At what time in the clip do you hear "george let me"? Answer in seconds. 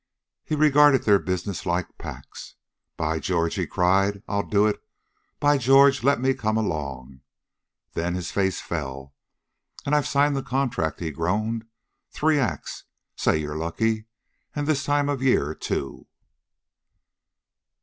5.59-6.33